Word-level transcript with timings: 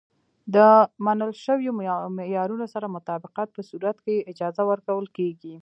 د 0.55 0.57
منل 1.05 1.31
شویو 1.43 1.71
معیارونو 2.17 2.65
سره 2.73 2.93
مطابقت 2.97 3.47
په 3.53 3.61
صورت 3.69 3.97
کې 4.03 4.13
یې 4.17 4.25
اجازه 4.31 4.63
ورکول 4.71 5.05
کېږي. 5.17 5.55